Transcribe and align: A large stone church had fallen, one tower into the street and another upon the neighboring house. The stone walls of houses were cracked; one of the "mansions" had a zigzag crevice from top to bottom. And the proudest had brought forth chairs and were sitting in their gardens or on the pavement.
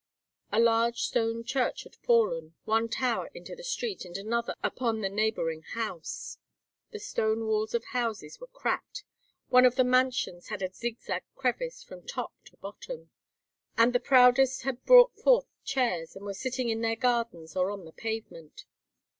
A 0.51 0.59
large 0.59 1.01
stone 1.03 1.43
church 1.43 1.83
had 1.83 1.95
fallen, 1.95 2.55
one 2.65 2.89
tower 2.89 3.29
into 3.35 3.55
the 3.55 3.63
street 3.63 4.03
and 4.03 4.17
another 4.17 4.55
upon 4.63 5.01
the 5.01 5.09
neighboring 5.09 5.61
house. 5.61 6.39
The 6.89 6.97
stone 6.97 7.45
walls 7.45 7.75
of 7.75 7.83
houses 7.83 8.39
were 8.39 8.47
cracked; 8.47 9.03
one 9.49 9.63
of 9.63 9.75
the 9.75 9.83
"mansions" 9.83 10.47
had 10.47 10.63
a 10.63 10.73
zigzag 10.73 11.21
crevice 11.35 11.83
from 11.83 12.01
top 12.01 12.33
to 12.45 12.57
bottom. 12.57 13.11
And 13.77 13.93
the 13.93 13.99
proudest 13.99 14.63
had 14.63 14.83
brought 14.87 15.15
forth 15.15 15.45
chairs 15.63 16.15
and 16.15 16.25
were 16.25 16.33
sitting 16.33 16.69
in 16.69 16.81
their 16.81 16.95
gardens 16.95 17.55
or 17.55 17.69
on 17.69 17.85
the 17.85 17.91
pavement. 17.93 18.65